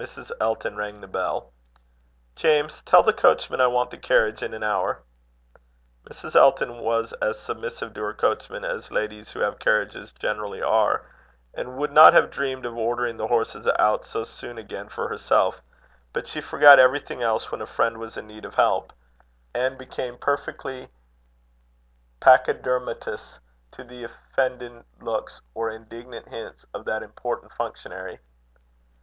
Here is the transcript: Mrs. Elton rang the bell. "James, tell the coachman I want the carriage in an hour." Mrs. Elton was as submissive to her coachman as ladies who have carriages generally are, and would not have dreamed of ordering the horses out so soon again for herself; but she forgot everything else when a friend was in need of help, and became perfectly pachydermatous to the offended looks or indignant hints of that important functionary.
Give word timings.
Mrs. 0.00 0.32
Elton 0.40 0.76
rang 0.76 1.02
the 1.02 1.06
bell. 1.06 1.52
"James, 2.34 2.80
tell 2.80 3.02
the 3.02 3.12
coachman 3.12 3.60
I 3.60 3.66
want 3.66 3.90
the 3.90 3.98
carriage 3.98 4.42
in 4.42 4.54
an 4.54 4.62
hour." 4.62 5.02
Mrs. 6.08 6.34
Elton 6.34 6.78
was 6.78 7.12
as 7.20 7.38
submissive 7.38 7.92
to 7.92 8.00
her 8.04 8.14
coachman 8.14 8.64
as 8.64 8.90
ladies 8.90 9.30
who 9.32 9.40
have 9.40 9.58
carriages 9.58 10.10
generally 10.12 10.62
are, 10.62 11.04
and 11.52 11.76
would 11.76 11.92
not 11.92 12.14
have 12.14 12.30
dreamed 12.30 12.64
of 12.64 12.78
ordering 12.78 13.18
the 13.18 13.26
horses 13.26 13.68
out 13.78 14.06
so 14.06 14.24
soon 14.24 14.56
again 14.56 14.88
for 14.88 15.06
herself; 15.08 15.60
but 16.14 16.26
she 16.26 16.40
forgot 16.40 16.78
everything 16.78 17.22
else 17.22 17.52
when 17.52 17.60
a 17.60 17.66
friend 17.66 17.98
was 17.98 18.16
in 18.16 18.26
need 18.26 18.46
of 18.46 18.54
help, 18.54 18.90
and 19.52 19.76
became 19.76 20.16
perfectly 20.16 20.88
pachydermatous 22.22 23.38
to 23.72 23.84
the 23.84 24.04
offended 24.04 24.82
looks 25.02 25.42
or 25.52 25.68
indignant 25.68 26.26
hints 26.30 26.64
of 26.72 26.86
that 26.86 27.02
important 27.02 27.52
functionary. 27.52 28.18